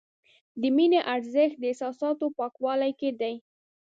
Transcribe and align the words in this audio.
د 0.61 0.63
مینې 0.75 0.99
ارزښت 1.13 1.55
د 1.59 1.63
احساساتو 1.71 2.25
پاکوالي 2.37 2.91
کې 2.99 3.09
دی. 3.21 3.35